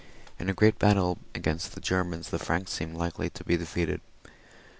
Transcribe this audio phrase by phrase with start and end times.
[0.39, 4.01] In a great battle against the Germans the Franks seemed likely to be defeated.